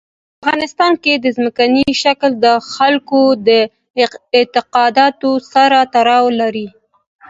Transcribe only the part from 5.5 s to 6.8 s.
سره تړاو لري.